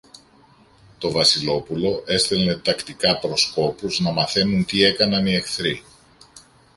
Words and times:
Το 0.97 1.11
Βασιλόπουλο 1.11 2.03
έστελνε 2.05 2.55
τακτικά 2.57 3.19
προσκόπους, 3.19 3.99
να 3.99 4.11
μαθαίνουν 4.11 4.65
τι 4.65 4.83
έκαναν 4.83 5.25
οι 5.25 5.33
εχθροί. 5.35 5.83